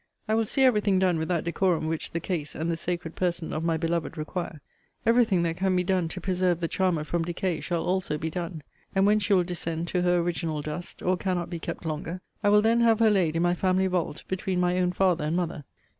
[0.27, 3.15] I will see every thing done with that decorum which the case, and the sacred
[3.15, 4.59] person of my beloved require.
[5.05, 8.31] Every thing that can be done to preserve the charmer from decay shall also be
[8.31, 8.63] done.
[8.95, 12.49] And when she will descend to her original dust, or cannot be kept longer, I
[12.49, 15.65] will then have her laid in my family vault, between my own father and mother.